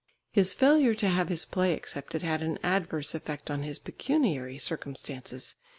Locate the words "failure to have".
0.55-1.29